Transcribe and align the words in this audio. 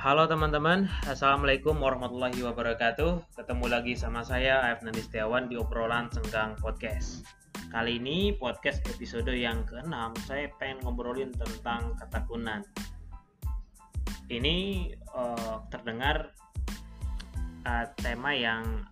Halo 0.00 0.24
teman-teman, 0.24 0.88
Assalamualaikum 1.04 1.76
warahmatullahi 1.76 2.40
wabarakatuh. 2.40 3.36
Ketemu 3.36 3.68
lagi 3.68 3.92
sama 3.92 4.24
saya, 4.24 4.64
Aif 4.64 4.80
Nandi 4.80 5.04
Setiawan 5.04 5.52
di 5.52 5.60
obrolan 5.60 6.08
Senggang 6.08 6.56
Podcast. 6.56 7.20
Kali 7.68 8.00
ini 8.00 8.32
podcast 8.32 8.80
episode 8.88 9.28
yang 9.28 9.60
ke-6 9.68 9.92
Saya 10.24 10.48
pengen 10.56 10.80
ngobrolin 10.88 11.28
tentang 11.36 11.92
ketakunan 12.00 12.64
Ini 14.32 14.88
uh, 15.12 15.68
terdengar 15.68 16.32
uh, 17.68 17.84
tema 18.00 18.32
yang 18.32 18.88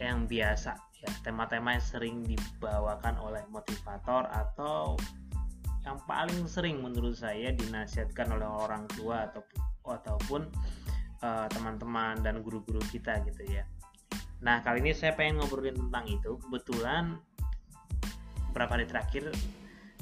yang 0.00 0.24
biasa 0.24 0.80
ya 1.04 1.12
Tema-tema 1.28 1.76
yang 1.76 1.84
sering 1.84 2.16
dibawakan 2.24 3.20
oleh 3.20 3.44
motivator 3.52 4.24
atau 4.32 4.96
yang 5.84 6.00
paling 6.08 6.48
sering 6.48 6.80
menurut 6.80 7.20
saya 7.20 7.52
dinasihatkan 7.52 8.32
oleh 8.32 8.48
orang 8.48 8.88
tua 8.96 9.28
ataupun 9.28 9.67
ataupun 9.92 10.48
uh, 11.24 11.46
teman-teman 11.52 12.20
dan 12.20 12.40
guru-guru 12.44 12.80
kita 12.92 13.20
gitu 13.24 13.42
ya. 13.48 13.64
Nah 14.44 14.62
kali 14.62 14.84
ini 14.84 14.92
saya 14.94 15.16
pengen 15.16 15.42
ngobrolin 15.42 15.76
tentang 15.76 16.04
itu. 16.06 16.38
Kebetulan 16.46 17.18
beberapa 18.50 18.78
hari 18.78 18.86
terakhir 18.86 19.30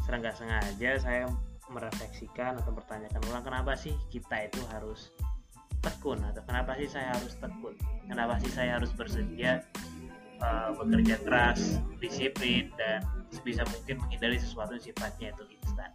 serang 0.06 0.22
nggak 0.22 0.36
sengaja 0.38 0.90
saya 1.02 1.26
merefleksikan 1.66 2.62
atau 2.62 2.70
bertanyakan 2.70 3.20
ulang 3.26 3.42
kenapa 3.42 3.74
sih 3.74 3.92
kita 4.06 4.46
itu 4.46 4.62
harus 4.70 5.10
tekun 5.82 6.22
atau 6.22 6.42
kenapa 6.46 6.78
sih 6.78 6.86
saya 6.86 7.10
harus 7.14 7.34
tekun 7.42 7.74
kenapa 8.06 8.38
sih 8.38 8.50
saya 8.54 8.78
harus 8.78 8.94
bersedia 8.94 9.66
uh, 10.38 10.70
bekerja 10.78 11.18
keras 11.26 11.82
disiplin 11.98 12.70
dan 12.78 13.02
sebisa 13.34 13.66
mungkin 13.66 13.98
menghindari 13.98 14.38
sesuatu 14.38 14.78
sifatnya 14.78 15.34
itu 15.34 15.44
instan 15.58 15.90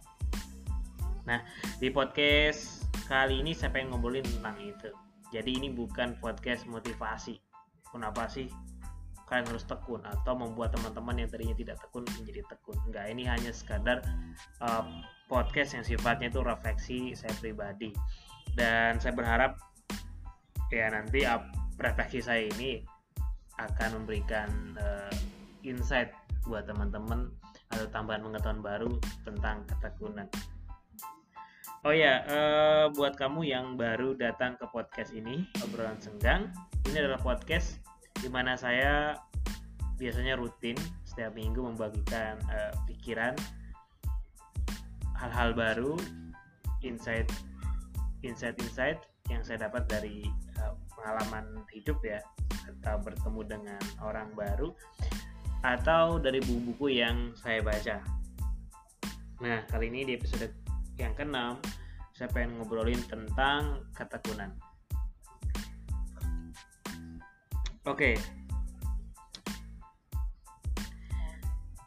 nah 1.24 1.40
di 1.80 1.88
podcast 1.88 2.84
Kali 3.06 3.42
ini 3.42 3.52
saya 3.52 3.74
pengen 3.74 3.94
ngobrolin 3.94 4.24
tentang 4.24 4.56
itu. 4.62 4.90
Jadi 5.32 5.50
ini 5.58 5.68
bukan 5.72 6.14
podcast 6.20 6.68
motivasi. 6.68 7.40
Kenapa 7.88 8.28
sih 8.28 8.48
kalian 9.32 9.48
harus 9.48 9.64
tekun 9.64 10.04
atau 10.04 10.36
membuat 10.36 10.76
teman-teman 10.76 11.24
yang 11.24 11.28
tadinya 11.32 11.56
tidak 11.56 11.80
tekun 11.80 12.04
menjadi 12.20 12.44
tekun. 12.52 12.76
Enggak, 12.84 13.08
ini 13.08 13.24
hanya 13.24 13.48
sekadar 13.48 14.04
uh, 14.60 14.84
podcast 15.24 15.72
yang 15.72 15.84
sifatnya 15.88 16.28
itu 16.28 16.44
refleksi 16.44 17.16
saya 17.16 17.32
pribadi. 17.40 17.96
Dan 18.52 19.00
saya 19.00 19.16
berharap 19.16 19.56
ya 20.68 20.92
nanti 20.92 21.24
uh, 21.24 21.40
refleksi 21.80 22.20
saya 22.20 22.44
ini 22.52 22.84
akan 23.56 24.04
memberikan 24.04 24.76
uh, 24.76 25.12
insight 25.64 26.12
buat 26.44 26.68
teman-teman 26.68 27.32
atau 27.72 27.88
tambahan 27.88 28.20
pengetahuan 28.20 28.60
baru 28.60 28.92
tentang 29.24 29.64
ketekunan. 29.64 30.28
Oh 31.82 31.90
ya, 31.90 32.22
uh, 32.30 32.94
buat 32.94 33.18
kamu 33.18 33.42
yang 33.42 33.74
baru 33.74 34.14
datang 34.14 34.54
ke 34.54 34.70
podcast 34.70 35.10
ini, 35.10 35.50
obrolan 35.66 35.98
senggang, 35.98 36.54
ini 36.86 37.02
adalah 37.02 37.18
podcast 37.18 37.82
di 38.22 38.30
mana 38.30 38.54
saya 38.54 39.18
biasanya 39.98 40.38
rutin 40.38 40.78
setiap 41.02 41.34
minggu 41.34 41.58
membagikan 41.58 42.38
uh, 42.54 42.70
pikiran, 42.86 43.34
hal-hal 45.18 45.50
baru, 45.58 45.98
insight, 46.86 47.26
insight-insight 48.22 49.02
yang 49.26 49.42
saya 49.42 49.66
dapat 49.66 49.82
dari 49.90 50.22
uh, 50.62 50.78
pengalaman 50.94 51.66
hidup 51.74 51.98
ya, 52.06 52.22
atau 52.78 53.02
bertemu 53.02 53.58
dengan 53.58 53.82
orang 54.06 54.30
baru, 54.38 54.70
atau 55.66 56.22
dari 56.22 56.38
buku-buku 56.46 56.94
yang 56.94 57.34
saya 57.34 57.58
baca. 57.58 57.98
Nah, 59.42 59.66
kali 59.66 59.90
ini 59.90 60.06
di 60.06 60.14
episode 60.14 60.61
yang 61.00 61.12
keenam 61.16 61.56
saya 62.12 62.28
pengen 62.28 62.60
ngobrolin 62.60 63.00
tentang 63.08 63.82
ketekunan. 63.96 64.52
Oke. 67.82 68.14
Okay. 68.14 68.14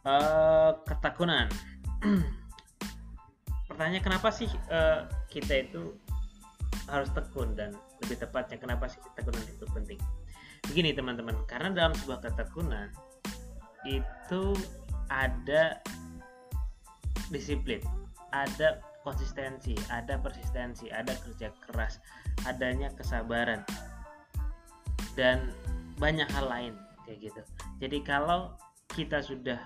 Uh, 0.06 0.12
eh, 0.12 0.72
ketekunan. 0.92 1.48
Pertanyaan 3.70 4.04
kenapa 4.04 4.30
sih 4.34 4.50
uh, 4.70 5.08
kita 5.32 5.70
itu 5.70 5.96
harus 6.92 7.10
tekun 7.16 7.58
dan 7.58 7.74
lebih 8.04 8.22
tepatnya 8.22 8.60
kenapa 8.60 8.92
sih 8.92 9.00
ketekunan 9.02 9.46
itu 9.46 9.66
penting? 9.74 10.00
Begini 10.68 10.92
teman-teman, 10.94 11.38
karena 11.48 11.70
dalam 11.74 11.94
sebuah 11.96 12.22
ketekunan 12.26 12.90
itu 13.86 14.58
ada 15.10 15.80
disiplin, 17.30 17.82
ada 18.34 18.82
konsistensi, 19.06 19.78
ada 19.94 20.18
persistensi, 20.18 20.90
ada 20.90 21.14
kerja 21.22 21.54
keras, 21.62 22.02
adanya 22.50 22.90
kesabaran, 22.98 23.62
dan 25.14 25.54
banyak 26.02 26.26
hal 26.34 26.50
lain 26.50 26.74
kayak 27.06 27.30
gitu. 27.30 27.42
Jadi 27.78 28.02
kalau 28.02 28.58
kita 28.98 29.22
sudah 29.22 29.62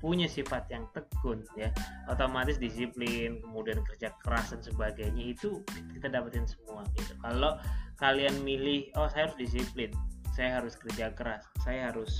punya 0.00 0.24
sifat 0.24 0.64
yang 0.72 0.88
tekun 0.96 1.44
ya 1.60 1.68
otomatis 2.08 2.56
disiplin 2.56 3.36
kemudian 3.44 3.84
kerja 3.84 4.08
keras 4.24 4.48
dan 4.48 4.64
sebagainya 4.64 5.36
itu 5.36 5.60
kita 5.92 6.08
dapetin 6.08 6.48
semua 6.48 6.88
gitu 6.96 7.12
kalau 7.20 7.60
kalian 8.00 8.32
milih 8.40 8.88
oh 8.96 9.12
saya 9.12 9.28
harus 9.28 9.36
disiplin 9.36 9.92
saya 10.32 10.56
harus 10.56 10.72
kerja 10.80 11.12
keras 11.12 11.44
saya 11.60 11.92
harus 11.92 12.16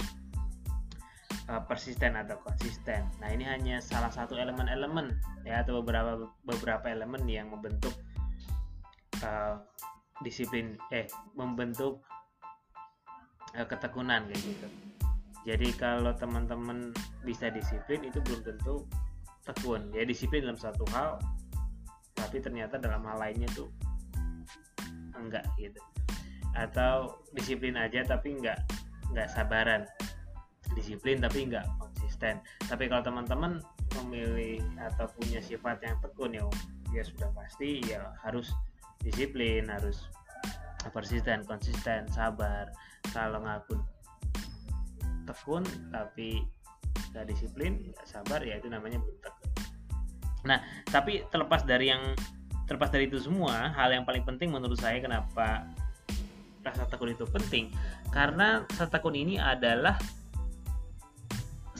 uh, 1.50 1.62
persisten 1.66 2.15
atau 2.15 2.38
konsisten. 2.47 3.03
Nah, 3.19 3.28
ini 3.34 3.43
hanya 3.43 3.83
salah 3.83 4.09
satu 4.09 4.38
elemen-elemen 4.38 5.11
ya 5.43 5.66
atau 5.66 5.83
beberapa 5.83 6.31
beberapa 6.47 6.87
elemen 6.87 7.27
yang 7.27 7.50
membentuk 7.50 7.93
uh, 9.27 9.59
disiplin 10.22 10.78
eh 10.94 11.10
membentuk 11.34 11.99
uh, 13.59 13.66
ketekunan 13.66 14.31
kayak 14.31 14.43
gitu. 14.47 14.69
Jadi 15.49 15.69
kalau 15.75 16.12
teman-teman 16.15 16.94
bisa 17.25 17.50
disiplin 17.50 18.06
itu 18.06 18.22
belum 18.22 18.41
tentu 18.47 18.87
tekun. 19.43 19.91
Ya 19.91 20.06
disiplin 20.06 20.47
dalam 20.47 20.60
satu 20.60 20.87
hal 20.94 21.19
tapi 22.15 22.37
ternyata 22.39 22.77
dalam 22.77 23.00
hal 23.09 23.16
lainnya 23.16 23.49
tuh 23.56 23.66
enggak 25.16 25.43
gitu. 25.56 25.81
Atau 26.53 27.25
disiplin 27.33 27.81
aja 27.81 28.05
tapi 28.05 28.37
enggak 28.37 28.60
enggak 29.09 29.33
sabaran 29.33 29.89
disiplin 30.75 31.19
tapi 31.19 31.49
nggak 31.51 31.67
konsisten. 31.81 32.39
Tapi 32.67 32.87
kalau 32.87 33.03
teman-teman 33.03 33.63
memilih 34.01 34.63
atau 34.79 35.11
punya 35.19 35.43
sifat 35.43 35.83
yang 35.83 35.97
tekun 36.03 36.37
ya 36.37 36.45
ya 36.91 37.03
sudah 37.07 37.31
pasti 37.35 37.83
ya 37.87 38.11
harus 38.23 38.51
disiplin 39.03 39.67
harus 39.71 40.07
persisten 40.93 41.45
konsisten 41.45 42.07
sabar. 42.11 42.71
Kalau 43.11 43.43
ngaku 43.43 43.79
tekun 45.27 45.65
tapi 45.91 46.45
nggak 47.11 47.27
disiplin 47.27 47.91
nggak 47.91 48.07
sabar 48.07 48.41
ya 48.43 48.59
itu 48.59 48.71
namanya 48.71 48.99
belum 49.03 49.19
tekun. 49.21 49.51
Nah 50.47 50.59
tapi 50.89 51.27
terlepas 51.29 51.67
dari 51.67 51.91
yang 51.93 52.15
terlepas 52.71 52.95
dari 52.95 53.11
itu 53.11 53.19
semua 53.19 53.75
hal 53.75 53.91
yang 53.91 54.07
paling 54.07 54.23
penting 54.23 54.55
menurut 54.55 54.79
saya 54.79 55.03
kenapa 55.03 55.67
rasa 56.63 56.85
tekun 56.87 57.11
itu 57.11 57.25
penting 57.27 57.73
karena 58.15 58.63
rasa 58.71 58.87
tekun 58.87 59.17
ini 59.17 59.41
adalah 59.41 59.97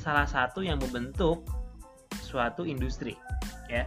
salah 0.01 0.25
satu 0.25 0.65
yang 0.65 0.81
membentuk 0.81 1.45
suatu 2.25 2.65
industri 2.65 3.13
ya. 3.69 3.85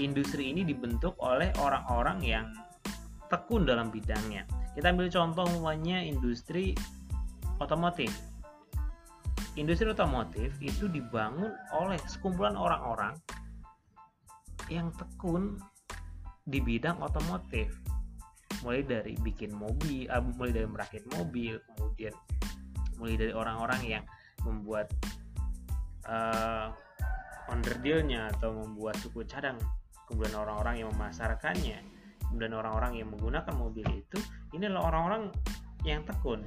Industri 0.00 0.48
ini 0.48 0.64
dibentuk 0.64 1.12
oleh 1.20 1.52
orang-orang 1.60 2.24
yang 2.24 2.48
tekun 3.28 3.68
dalam 3.68 3.92
bidangnya. 3.92 4.48
Kita 4.72 4.88
ambil 4.88 5.12
contoh 5.12 5.44
umpamanya 5.44 6.00
industri 6.00 6.72
otomotif. 7.60 8.08
Industri 9.60 9.92
otomotif 9.92 10.56
itu 10.64 10.88
dibangun 10.88 11.52
oleh 11.76 12.00
sekumpulan 12.08 12.56
orang-orang 12.56 13.20
yang 14.72 14.88
tekun 14.96 15.60
di 16.48 16.64
bidang 16.64 16.96
otomotif. 17.04 17.68
Mulai 18.64 18.88
dari 18.88 19.12
bikin 19.20 19.52
mobil 19.52 20.08
uh, 20.08 20.24
mulai 20.24 20.56
dari 20.56 20.68
merakit 20.72 21.04
mobil 21.12 21.60
kemudian 21.76 22.16
mulai 22.96 23.20
dari 23.20 23.32
orang-orang 23.36 23.82
yang 23.84 24.04
membuat 24.48 24.88
uh, 26.08 26.70
dealnya 27.84 28.32
atau 28.32 28.56
membuat 28.56 28.96
suku 28.98 29.22
cadang 29.28 29.60
kemudian 30.08 30.34
orang-orang 30.34 30.82
yang 30.82 30.88
memasarkannya 30.96 31.84
kemudian 32.30 32.56
orang-orang 32.56 32.96
yang 32.96 33.08
menggunakan 33.12 33.52
mobil 33.52 33.84
itu 33.92 34.18
ini 34.56 34.66
adalah 34.68 34.88
orang-orang 34.88 35.28
yang 35.82 36.06
tekun. 36.06 36.46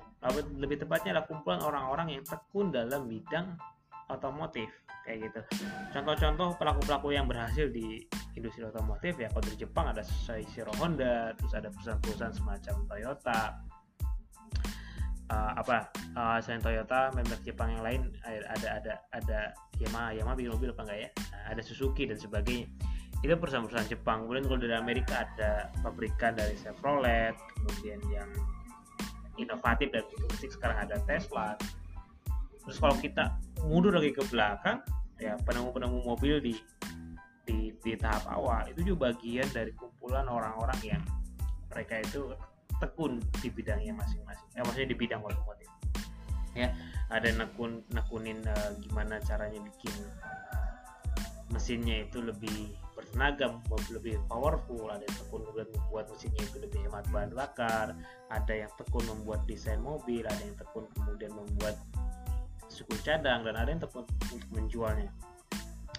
Lebih 0.56 0.84
tepatnya 0.84 1.20
adalah 1.20 1.28
kumpulan 1.28 1.62
orang-orang 1.62 2.08
yang 2.20 2.24
tekun 2.24 2.72
dalam 2.72 3.08
bidang 3.12 3.56
otomotif 4.08 4.72
kayak 5.04 5.30
gitu. 5.30 5.42
Contoh-contoh 5.94 6.58
pelaku-pelaku 6.58 7.14
yang 7.14 7.30
berhasil 7.30 7.70
di 7.70 8.02
industri 8.34 8.66
otomotif 8.66 9.16
ya 9.22 9.30
kalau 9.30 9.46
di 9.46 9.56
Jepang 9.60 9.86
ada 9.92 10.02
Soichiro 10.02 10.72
Honda 10.82 11.32
terus 11.38 11.54
ada 11.56 11.70
perusahaan-perusahaan 11.72 12.36
semacam 12.36 12.76
Toyota 12.90 13.42
uh, 15.32 15.52
apa 15.58 15.90
uh, 16.18 16.38
selain 16.42 16.62
Toyota 16.62 17.10
member 17.14 17.38
Jepang 17.42 17.74
yang 17.74 17.84
lain 17.84 18.02
ada 18.26 18.82
ada 18.82 18.94
ada 19.14 19.40
Yamaha. 19.82 20.16
Yamaha 20.16 20.36
bikin 20.38 20.52
mobil 20.54 20.70
apa 20.72 20.82
enggak 20.88 21.00
ya? 21.00 21.10
Ada 21.52 21.62
Suzuki 21.62 22.08
dan 22.08 22.18
sebagainya. 22.20 22.68
Itu 23.24 23.34
perusahaan-perusahaan 23.36 23.90
Jepang. 23.90 24.28
Kemudian 24.28 24.46
kalau 24.46 24.60
dari 24.62 24.76
Amerika 24.78 25.26
ada 25.26 25.72
pabrikan 25.82 26.38
dari 26.38 26.54
Chevrolet 26.60 27.34
kemudian 27.58 28.00
yang 28.14 28.30
inovatif 29.36 29.90
dan 29.92 30.04
futuristik. 30.14 30.54
Sekarang 30.54 30.78
ada 30.86 31.02
Tesla. 31.04 31.58
Terus 32.66 32.78
kalau 32.82 32.96
kita 32.98 33.38
mundur 33.66 33.94
lagi 33.94 34.14
ke 34.14 34.22
belakang 34.30 34.82
ya 35.16 35.40
penemu-penemu 35.48 36.00
mobil 36.04 36.44
di 36.44 36.54
di, 37.46 37.72
di 37.86 37.94
tahap 37.96 38.26
awal 38.28 38.66
itu 38.68 38.82
juga 38.94 39.14
bagian 39.14 39.46
dari 39.54 39.72
kumpulan 39.78 40.26
orang-orang 40.26 40.80
yang 40.82 41.04
mereka 41.70 42.02
itu 42.02 42.34
tekun 42.84 43.24
di 43.40 43.50
bidangnya 43.52 43.94
masing-masing. 43.96 44.48
Eh 44.56 44.64
maksudnya 44.64 44.90
di 44.92 44.98
bidang 44.98 45.22
otomotif 45.24 45.70
ya 46.56 46.72
ada 47.12 47.30
nekun 47.36 47.84
nekunin 47.92 48.42
uh, 48.48 48.72
gimana 48.80 49.20
caranya 49.22 49.60
bikin 49.62 49.94
mesinnya 51.54 52.10
itu 52.10 52.26
lebih 52.26 52.74
bertenaga 52.98 53.62
lebih 53.94 54.18
powerful. 54.26 54.90
Ada 54.90 55.06
yang 55.06 55.16
tekun 55.22 55.42
kemudian 55.46 55.70
membuat 55.78 56.10
mesinnya 56.10 56.42
itu 56.42 56.58
lebih 56.58 56.80
hemat 56.90 57.06
bahan 57.14 57.32
bakar 57.36 57.94
ada 58.34 58.54
yang 58.56 58.72
tekun 58.80 59.06
membuat 59.06 59.46
desain 59.46 59.78
mobil 59.78 60.26
ada 60.26 60.42
yang 60.42 60.58
tekun 60.58 60.90
kemudian 60.98 61.32
membuat 61.36 61.78
suku 62.66 62.98
cadang 63.06 63.46
dan 63.46 63.54
ada 63.54 63.70
yang 63.70 63.84
tekun 63.84 64.10
untuk 64.34 64.50
menjualnya 64.50 65.12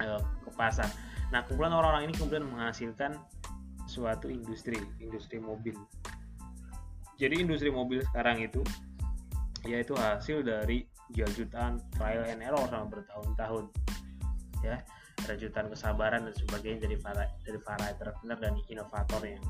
uh, 0.02 0.18
ke 0.18 0.50
pasar. 0.58 0.90
Nah 1.30 1.46
kumpulan 1.46 1.70
orang-orang 1.70 2.10
ini 2.10 2.14
kemudian 2.18 2.42
menghasilkan 2.42 3.14
suatu 3.86 4.26
industri 4.26 4.82
industri 4.98 5.38
mobil 5.38 5.78
jadi 7.16 7.34
industri 7.40 7.72
mobil 7.72 8.04
sekarang 8.12 8.44
itu 8.44 8.60
yaitu 9.66 9.96
hasil 9.96 10.44
dari 10.46 10.86
jutaan 11.12 11.80
trial 11.96 12.26
and 12.28 12.42
error 12.42 12.60
selama 12.68 12.98
bertahun-tahun 12.98 13.64
ya 14.62 14.76
rajutan 15.26 15.66
kesabaran 15.72 16.28
dan 16.28 16.34
sebagainya 16.36 16.86
dari 16.86 16.96
para 17.00 17.24
dari 17.42 17.58
para 17.58 17.84
entrepreneur 17.90 18.38
dan 18.38 18.54
inovatornya. 18.68 19.40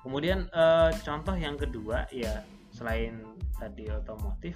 Kemudian 0.00 0.46
eh, 0.48 0.90
contoh 1.02 1.34
yang 1.36 1.58
kedua 1.58 2.06
ya 2.14 2.46
selain 2.72 3.20
tadi 3.58 3.90
otomotif, 3.90 4.54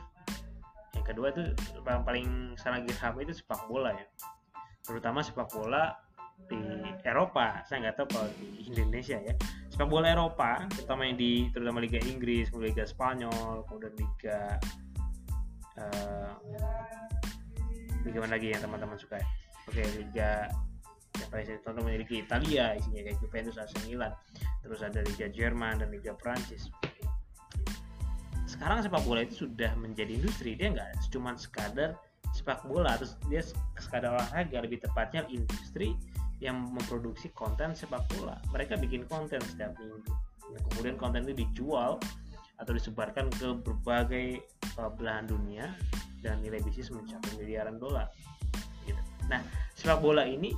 yang 0.95 1.05
kedua 1.05 1.35
itu 1.35 1.51
yang 1.83 2.07
paling 2.07 2.55
sangat 2.55 2.87
GitHub 2.89 3.19
itu 3.19 3.35
sepak 3.35 3.67
bola 3.67 3.91
ya, 3.91 4.07
terutama 4.87 5.21
sepak 5.21 5.51
bola 5.51 5.99
di 6.49 6.63
Eropa. 7.05 7.63
Saya 7.67 7.89
nggak 7.89 7.97
tahu 7.99 8.07
kalau 8.11 8.29
di 8.39 8.71
Indonesia 8.71 9.19
ya. 9.19 9.35
Sepak 9.69 9.89
bola 9.89 10.13
Eropa, 10.13 10.67
terutama 10.73 11.09
yang 11.09 11.17
di 11.17 11.49
terutama 11.51 11.81
Liga 11.81 12.01
Inggris, 12.03 12.53
Liga 12.55 12.85
Spanyol, 12.85 13.65
kemudian 13.67 13.95
Liga 13.97 14.39
uh, 15.81 16.33
Liga 18.03 18.19
mana 18.19 18.37
lagi 18.37 18.53
yang 18.53 18.61
teman-teman 18.61 18.99
suka 18.99 19.17
ya? 19.23 19.27
Oke, 19.71 19.83
Liga 19.97 20.51
yang 21.21 21.29
paling 21.29 21.47
saya 21.47 21.59
tonton 21.61 21.85
memiliki 21.85 22.25
Italia 22.25 22.73
isinya 22.75 23.03
kayak 23.05 23.19
Juventus, 23.21 23.61
AC 23.61 23.73
Milan 23.85 24.13
terus 24.65 24.81
ada 24.81 25.05
Liga 25.05 25.29
Jerman 25.29 25.83
dan 25.83 25.89
Liga 25.93 26.17
Prancis 26.17 26.73
sekarang 28.49 28.85
sepak 28.85 29.03
bola 29.05 29.25
itu 29.25 29.49
sudah 29.49 29.73
menjadi 29.77 30.17
industri 30.17 30.57
dia 30.57 30.73
nggak 30.73 31.09
cuma 31.13 31.37
sekadar 31.37 31.97
sepak 32.33 32.65
bola 32.65 32.97
terus 32.97 33.17
dia 33.29 33.45
sekadar 33.77 34.17
olahraga 34.17 34.65
lebih 34.65 34.81
tepatnya 34.81 35.25
industri 35.29 35.97
yang 36.43 36.75
memproduksi 36.75 37.31
konten 37.31 37.79
sepak 37.79 38.03
bola. 38.19 38.35
Mereka 38.51 38.83
bikin 38.83 39.07
konten 39.07 39.39
setiap 39.47 39.79
minggu. 39.79 40.03
Kemudian 40.75 40.99
konten 40.99 41.23
itu 41.23 41.47
dijual 41.47 42.03
atau 42.59 42.73
disebarkan 42.75 43.31
ke 43.31 43.55
berbagai 43.63 44.43
uh, 44.77 44.91
belahan 44.91 45.31
dunia 45.31 45.71
dan 46.21 46.43
nilai 46.43 46.59
bisnis 46.61 46.91
mencapai 46.91 47.39
miliaran 47.41 47.79
dolar 47.79 48.11
Nah, 49.31 49.41
sepak 49.73 50.03
bola 50.03 50.27
ini 50.27 50.53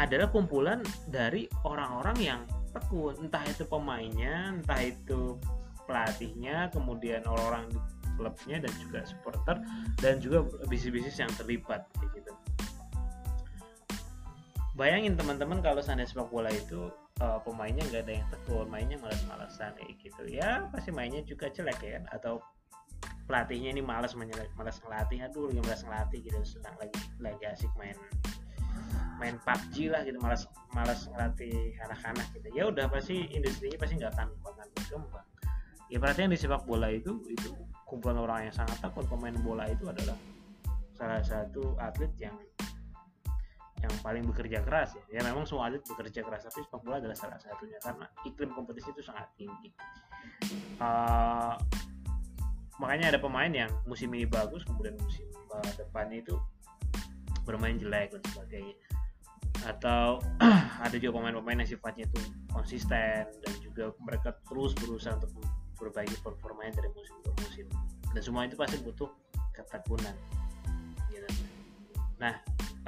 adalah 0.00 0.32
kumpulan 0.32 0.80
dari 1.08 1.46
orang-orang 1.68 2.16
yang 2.18 2.40
tekun, 2.72 3.28
entah 3.28 3.44
itu 3.44 3.68
pemainnya, 3.68 4.56
entah 4.56 4.80
itu 4.80 5.36
pelatihnya, 5.84 6.72
kemudian 6.72 7.20
orang-orang 7.28 7.68
di 7.68 7.78
klubnya 8.16 8.60
dan 8.60 8.72
juga 8.80 9.00
supporter 9.04 9.56
dan 10.00 10.20
juga 10.20 10.44
bisnis-bisnis 10.68 11.16
yang 11.20 11.32
terlibat 11.36 11.84
gitu. 12.12 12.32
Bayangin 14.72 15.20
teman-teman 15.20 15.60
kalau 15.60 15.84
seandainya 15.84 16.08
sepak 16.08 16.32
bola 16.32 16.48
itu 16.48 16.88
uh, 17.20 17.36
pemainnya 17.44 17.84
nggak 17.92 18.08
ada 18.08 18.12
yang 18.16 18.26
tekun, 18.32 18.66
mainnya 18.72 18.96
malas-malasan 19.04 19.76
kayak 19.76 20.00
gitu. 20.00 20.24
Ya 20.32 20.64
pasti 20.72 20.88
mainnya 20.88 21.20
juga 21.28 21.52
jelek 21.52 21.84
ya 21.84 22.00
atau 22.08 22.40
pelatihnya 23.28 23.76
ini 23.76 23.82
malas 23.84 24.16
malas 24.16 24.76
ngelatih 24.82 25.18
aduh 25.28 25.48
lagi 25.50 25.60
malas 25.62 25.82
ngelatih 25.86 26.18
gitu 26.26 26.38
sedang 26.42 26.74
lagi 26.78 26.98
lagi 27.22 27.44
asik 27.46 27.70
main 27.78 27.94
main 29.20 29.38
PUBG 29.46 29.92
lah 29.92 30.02
gitu 30.02 30.18
malas 30.18 30.48
malas 30.74 31.06
ngelatih 31.12 31.76
anak-anak 31.84 32.26
gitu. 32.32 32.48
Ya 32.56 32.72
udah 32.72 32.88
pasti 32.88 33.28
industrinya 33.28 33.76
pasti 33.76 34.00
nggak 34.00 34.12
akan 34.16 34.28
akan 34.40 34.66
berkembang. 34.72 35.26
Ya 35.92 36.00
perhatian 36.00 36.32
di 36.32 36.38
sepak 36.40 36.64
bola 36.64 36.88
itu 36.88 37.20
itu 37.28 37.52
kumpulan 37.84 38.16
orang 38.24 38.48
yang 38.48 38.54
sangat 38.56 38.80
takut 38.80 39.04
pemain 39.04 39.36
bola 39.44 39.68
itu 39.68 39.84
adalah 39.84 40.16
salah 40.96 41.20
satu 41.20 41.76
atlet 41.76 42.08
yang 42.16 42.32
yang 43.82 43.92
paling 44.00 44.22
bekerja 44.22 44.62
keras 44.62 44.94
ya. 45.10 45.18
memang 45.26 45.42
semua 45.42 45.66
atlet 45.66 45.82
bekerja 45.82 46.22
keras 46.22 46.46
tapi 46.46 46.62
sepak 46.62 46.80
bola 46.86 47.02
adalah 47.02 47.18
salah 47.18 47.38
satunya 47.42 47.76
karena 47.82 48.06
iklim 48.22 48.54
kompetisi 48.54 48.94
itu 48.94 49.02
sangat 49.02 49.26
tinggi 49.34 49.74
uh, 50.78 51.58
makanya 52.78 53.14
ada 53.14 53.18
pemain 53.18 53.50
yang 53.50 53.70
musim 53.90 54.14
ini 54.14 54.22
bagus 54.22 54.62
kemudian 54.62 54.94
musim 55.02 55.26
uh, 55.50 55.70
depannya 55.74 56.22
itu 56.22 56.38
bermain 57.42 57.74
jelek 57.74 58.14
dan 58.14 58.22
sebagainya 58.30 58.78
atau 59.66 60.18
ada 60.86 60.96
juga 60.98 61.18
pemain-pemain 61.18 61.62
yang 61.62 61.70
sifatnya 61.70 62.06
itu 62.06 62.18
konsisten 62.50 63.26
dan 63.26 63.54
juga 63.62 63.94
mereka 64.02 64.34
terus 64.46 64.74
berusaha 64.78 65.14
untuk 65.18 65.30
memperbaiki 65.38 66.18
performanya 66.22 66.82
dari 66.82 66.90
musim 66.94 67.14
ke 67.22 67.30
musim 67.42 67.66
dan 68.14 68.22
semua 68.22 68.46
itu 68.46 68.58
pasti 68.58 68.78
butuh 68.82 69.10
ketekunan 69.54 70.14
gitu. 71.10 71.26
nah 72.18 72.38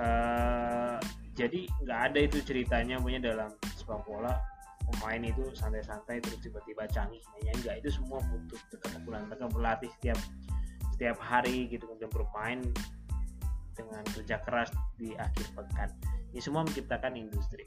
uh, 0.01 0.99
jadi 1.35 1.67
nggak 1.83 2.01
ada 2.11 2.19
itu 2.23 2.39
ceritanya 2.47 2.97
punya 3.03 3.19
dalam 3.19 3.51
sepak 3.75 4.03
bola 4.07 4.39
pemain 4.85 5.23
itu 5.25 5.49
santai-santai 5.57 6.21
terus 6.21 6.39
tiba-tiba 6.45 6.85
canggih 6.93 7.21
mainnya 7.33 7.53
enggak 7.57 7.77
itu 7.83 7.89
semua 7.99 8.21
butuh 8.21 8.61
ketekunan 8.71 9.27
mereka 9.27 9.49
berlatih 9.51 9.91
setiap 9.99 10.19
setiap 10.95 11.19
hari 11.19 11.67
gitu 11.73 11.89
kemudian 11.91 12.13
bermain 12.13 12.61
dengan 13.75 14.03
kerja 14.15 14.39
keras 14.47 14.71
di 14.95 15.13
akhir 15.19 15.47
pekan. 15.59 15.91
Ini 16.31 16.41
semua 16.43 16.63
menciptakan 16.63 17.19
industri. 17.19 17.67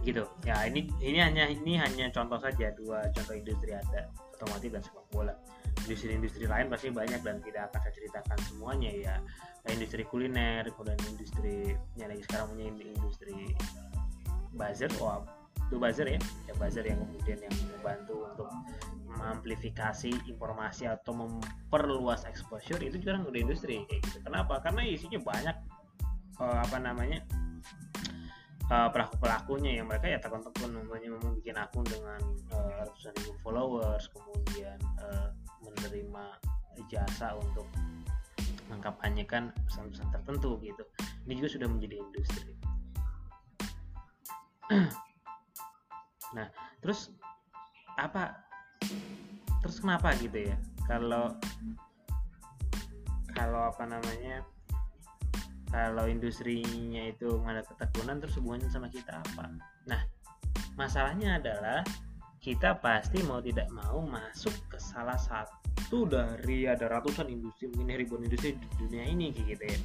Gitu. 0.00 0.24
Ya 0.48 0.64
ini 0.64 0.88
ini 1.02 1.18
hanya 1.20 1.44
ini 1.50 1.76
hanya 1.76 2.08
contoh 2.14 2.40
saja 2.40 2.72
dua 2.72 3.04
contoh 3.12 3.36
industri 3.36 3.76
ada 3.76 4.08
otomotif 4.32 4.72
dan 4.72 4.80
sepak 4.80 5.04
bola 5.12 5.34
industri-industri 5.90 6.46
lain 6.46 6.70
pasti 6.70 6.94
banyak 6.94 7.18
dan 7.26 7.42
tidak 7.42 7.74
akan 7.74 7.80
saya 7.82 7.94
ceritakan 7.98 8.38
semuanya 8.46 8.90
ya. 8.94 9.14
Industri 9.66 10.06
kuliner 10.06 10.70
kemudian 10.70 11.02
industri 11.10 11.74
yang 11.98 12.14
lagi 12.14 12.22
sekarang 12.30 12.54
punya 12.54 12.70
industri 12.70 13.58
buzzer 14.54 14.90
oh 15.02 15.26
itu 15.66 15.78
buzzer 15.78 16.06
ya 16.06 16.20
ya 16.46 16.54
buzzer 16.54 16.86
yang 16.86 17.02
kemudian 17.02 17.38
yang 17.42 17.54
membantu 17.74 18.14
untuk 18.30 18.50
mengamplifikasi 19.10 20.14
informasi 20.30 20.86
atau 20.86 21.12
memperluas 21.26 22.22
exposure 22.30 22.78
itu 22.78 23.02
juga 23.02 23.18
udah 23.26 23.40
industri 23.42 23.82
gitu. 23.90 24.22
Kenapa? 24.22 24.62
Karena 24.62 24.86
isinya 24.86 25.18
banyak 25.18 25.56
uh, 26.38 26.58
apa 26.62 26.78
namanya 26.78 27.18
uh, 28.70 28.88
pelaku 28.88 29.18
pelakunya 29.18 29.82
yang 29.82 29.86
mereka 29.90 30.06
ya 30.06 30.18
tekun-tekun 30.22 30.70
namanya 30.72 31.08
memang 31.10 31.32
bikin 31.42 31.58
akun 31.58 31.84
dengan 31.84 32.22
uh, 32.54 32.70
ratusan 32.80 33.12
ribu 33.20 33.34
followers 33.42 34.06
kemudian 34.14 34.78
uh, 35.02 35.28
menerima 35.64 36.24
jasa 36.88 37.36
untuk 37.36 37.68
mengkampanyekan 38.70 39.50
pesan-pesan 39.66 40.08
tertentu 40.14 40.56
gitu. 40.62 40.84
Ini 41.26 41.32
juga 41.36 41.48
sudah 41.50 41.68
menjadi 41.68 41.96
industri. 41.98 42.52
Nah 46.30 46.46
terus 46.78 47.10
apa 47.98 48.38
terus 49.58 49.82
kenapa 49.82 50.14
gitu 50.22 50.46
ya? 50.46 50.54
Kalau 50.86 51.34
kalau 53.34 53.66
apa 53.66 53.82
namanya 53.82 54.46
kalau 55.74 56.06
industrinya 56.06 57.10
itu 57.10 57.42
ada 57.42 57.66
ketekunan 57.66 58.22
terus 58.22 58.38
hubungannya 58.38 58.70
sama 58.70 58.86
kita 58.86 59.18
apa? 59.18 59.50
Nah 59.90 60.06
masalahnya 60.78 61.42
adalah 61.42 61.82
kita 62.40 62.80
pasti 62.80 63.20
mau 63.28 63.44
tidak 63.44 63.68
mau 63.68 64.00
masuk 64.00 64.56
ke 64.72 64.80
salah 64.80 65.20
satu 65.20 66.08
dari 66.08 66.64
ada 66.64 66.88
ratusan 66.88 67.28
industri 67.28 67.68
mungkin 67.68 68.00
ribuan 68.00 68.24
industri 68.24 68.56
di 68.56 68.68
dunia 68.80 69.04
ini 69.04 69.28
gitu 69.36 69.60
ya. 69.60 69.78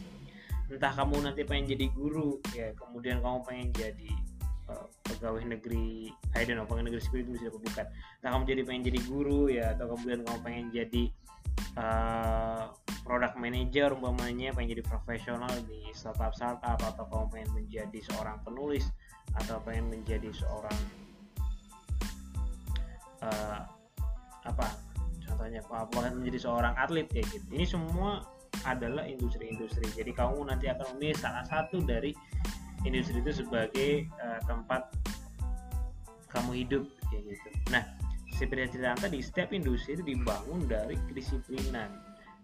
Entah 0.71 0.95
kamu 0.95 1.27
nanti 1.27 1.43
pengen 1.43 1.75
jadi 1.75 1.91
guru 1.91 2.39
ya 2.55 2.71
kemudian 2.79 3.19
kamu 3.19 3.43
pengen 3.43 3.69
jadi 3.75 4.11
uh, 4.71 4.87
pegawai 5.03 5.43
negeri 5.51 6.09
I 6.31 6.47
don't 6.47 6.55
know 6.55 6.63
pegawai 6.63 6.87
negeri 6.87 7.03
sipil 7.03 7.27
itu 7.27 7.31
bisa 7.35 7.51
bukan. 7.51 7.85
Entah 7.91 8.29
kamu 8.31 8.43
jadi 8.47 8.61
pengen 8.63 8.83
jadi 8.87 8.99
guru 9.03 9.41
ya 9.51 9.75
atau 9.75 9.85
kemudian 9.91 10.23
kamu 10.23 10.39
pengen 10.39 10.65
jadi 10.71 11.03
uh, 11.75 12.71
product 13.03 13.35
manager 13.35 13.99
umpamanya 13.99 14.55
pengen 14.55 14.79
jadi 14.79 14.83
profesional 14.87 15.51
di 15.67 15.91
startup 15.91 16.31
startup 16.31 16.79
atau 16.79 17.03
kamu 17.11 17.25
pengen 17.35 17.49
menjadi 17.51 17.99
seorang 18.07 18.39
penulis 18.47 18.87
atau 19.35 19.59
pengen 19.59 19.91
menjadi 19.91 20.31
seorang 20.31 21.04
uh, 23.25 23.65
apa 24.45 24.67
contohnya 25.25 25.59
pengen 25.65 26.21
menjadi 26.21 26.45
seorang 26.45 26.73
atlet 26.77 27.09
kayak 27.09 27.25
gitu. 27.33 27.45
Ini 27.49 27.65
semua 27.65 28.21
adalah 28.63 29.03
industri-industri. 29.09 29.85
Jadi 29.97 30.13
kamu 30.13 30.47
nanti 30.47 30.69
akan 30.69 30.95
memilih 30.95 31.17
salah 31.17 31.43
satu 31.43 31.81
dari 31.81 32.13
industri 32.85 33.19
itu 33.19 33.41
sebagai 33.43 34.05
uh, 34.21 34.39
tempat 34.45 34.93
kamu 36.29 36.65
hidup 36.65 36.83
kayak 37.09 37.35
gitu. 37.35 37.49
Nah 37.73 37.83
seperti 38.35 38.77
cerita 38.77 39.07
di 39.07 39.19
setiap 39.23 39.49
industri 39.55 39.95
itu 39.97 40.03
dibangun 40.03 40.67
dari 40.67 40.99
kedisiplinan. 41.09 41.89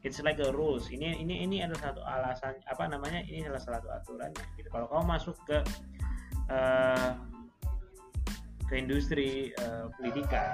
It's 0.01 0.17
like 0.25 0.41
a 0.41 0.49
rules. 0.49 0.89
Ini 0.89 1.21
ini 1.21 1.45
ini 1.45 1.61
adalah 1.61 1.93
satu 1.93 2.01
alasan 2.01 2.57
apa 2.65 2.89
namanya 2.89 3.21
ini 3.29 3.45
salah 3.45 3.77
satu 3.77 3.87
aturan. 3.93 4.33
Gitu. 4.57 4.65
Kalau 4.73 4.89
kamu 4.89 5.05
masuk 5.05 5.37
ke 5.45 5.61
uh, 6.49 7.13
ke 8.71 8.79
industri 8.79 9.51
uh, 9.59 9.91
pendidikan. 9.99 10.47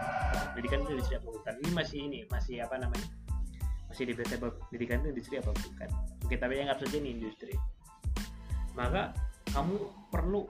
Pendidikan 0.57 0.81
itu 0.81 0.91
industri 0.97 1.15
apa 1.21 1.29
bukan? 1.29 1.53
Ini 1.61 1.71
masih 1.77 1.97
ini 2.01 2.19
masih 2.33 2.55
apa 2.65 2.81
namanya? 2.81 3.07
Masih 3.93 4.09
di 4.09 4.13
pendidikan 4.17 5.05
itu 5.05 5.09
industri 5.13 5.35
apa 5.37 5.53
bukan? 5.53 5.89
Oke 6.25 6.35
tapi 6.41 6.57
anggap 6.57 6.81
saja 6.81 6.97
ini 6.97 7.21
industri. 7.21 7.53
Maka 8.73 9.13
kamu 9.53 9.77
perlu 10.09 10.49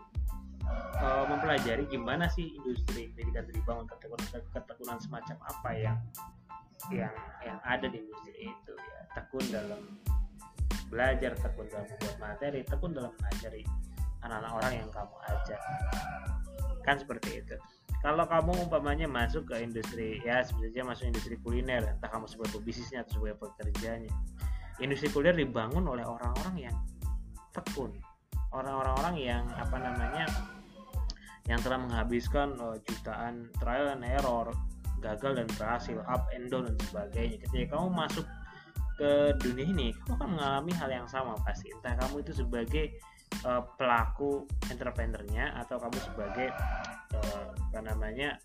uh, 1.04 1.28
mempelajari 1.28 1.92
gimana 1.92 2.32
sih 2.32 2.56
industri 2.56 3.12
pendidikan 3.12 3.44
dibangun 3.52 3.84
ketekunan 3.92 4.28
ketekunan 4.56 4.98
semacam 5.04 5.38
apa 5.52 5.70
yang 5.76 5.98
yang 6.88 7.12
yang 7.44 7.60
ada 7.68 7.92
di 7.92 8.00
industri 8.00 8.48
itu 8.48 8.74
ya. 8.80 9.00
Tekun 9.12 9.44
dalam 9.52 9.82
belajar 10.88 11.36
tekun 11.36 11.68
dalam 11.68 11.84
membuat 11.84 12.16
materi 12.16 12.64
tekun 12.64 12.96
dalam 12.96 13.12
mengajari 13.20 13.68
anak-anak 14.24 14.52
orang 14.56 14.74
yang 14.80 14.90
kamu 14.96 15.16
ajak 15.36 15.60
kan 16.88 16.96
seperti 16.96 17.44
itu. 17.44 17.56
Kalau 18.00 18.24
kamu 18.24 18.72
umpamanya 18.72 19.04
masuk 19.12 19.52
ke 19.52 19.60
industri 19.60 20.24
ya 20.24 20.40
sebenarnya 20.40 20.88
masuk 20.88 21.12
industri 21.12 21.36
kuliner 21.44 21.84
entah 21.84 22.08
kamu 22.08 22.24
sebagai 22.32 22.64
bisnisnya 22.64 23.04
atau 23.04 23.20
sebagai 23.20 23.44
pekerjanya 23.44 24.14
industri 24.80 25.10
kuliner 25.10 25.36
dibangun 25.36 25.84
oleh 25.90 26.06
orang-orang 26.06 26.70
yang 26.70 26.76
tekun 27.52 27.92
orang-orang 28.54 29.18
yang 29.18 29.44
apa 29.58 29.76
namanya 29.82 30.30
yang 31.50 31.60
telah 31.64 31.80
menghabiskan 31.80 32.54
uh, 32.60 32.78
jutaan 32.86 33.50
trial 33.58 33.92
and 33.92 34.06
error 34.06 34.52
gagal 35.00 35.38
dan 35.38 35.48
berhasil 35.56 35.98
up 36.10 36.28
and 36.34 36.50
down 36.50 36.66
dan 36.66 36.76
sebagainya. 36.90 37.38
Ketika 37.48 37.78
kamu 37.78 37.88
masuk 37.94 38.26
ke 38.98 39.12
dunia 39.46 39.66
ini 39.70 39.88
kamu 39.94 40.14
akan 40.18 40.30
mengalami 40.36 40.72
hal 40.76 40.90
yang 40.92 41.08
sama 41.08 41.38
pasti. 41.46 41.72
Entah 41.72 41.96
kamu 42.02 42.26
itu 42.26 42.32
sebagai 42.36 42.86
uh, 43.46 43.64
pelaku 43.76 44.46
entrepreneurnya 44.72 45.56
atau 45.66 45.78
kamu 45.80 45.98
sebagai 46.02 46.48
uh, 47.16 47.48
apa 47.72 47.80
namanya 47.84 48.40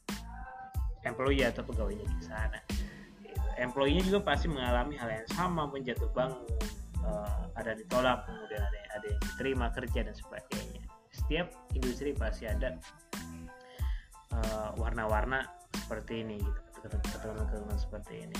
employee 1.02 1.46
atau 1.46 1.62
pegawainya 1.66 2.06
di 2.06 2.24
sana. 2.24 2.58
Employee-nya 3.58 4.02
juga 4.08 4.20
pasti 4.32 4.48
mengalami 4.48 4.96
hal 4.96 5.12
yang 5.12 5.28
sama 5.36 5.68
menjatuh 5.68 6.08
bangun 6.16 6.40
uh, 7.04 7.46
ada 7.58 7.76
ditolak 7.76 8.24
kemudian 8.24 8.62
ada 8.62 8.78
ada 8.96 9.06
yang 9.06 9.20
diterima 9.34 9.66
kerja 9.74 10.00
dan 10.06 10.14
sebagainya. 10.16 10.82
Setiap 11.12 11.46
industri 11.76 12.16
pasti 12.16 12.48
ada 12.48 12.76
warna-warna 14.80 15.44
uh, 15.44 15.76
seperti 15.76 16.24
ini 16.24 16.40
gitu 16.40 16.96
keterangan-keterangan 16.96 17.78
seperti 17.78 18.14
ini. 18.24 18.38